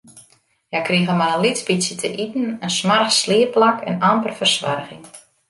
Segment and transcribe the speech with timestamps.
[0.69, 5.03] Hja krigen mar in lyts bytsje te iten, in smoarch sliepplak en amper fersoarging.